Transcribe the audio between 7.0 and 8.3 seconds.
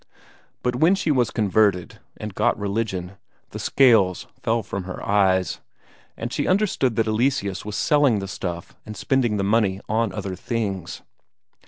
Eleseus was selling the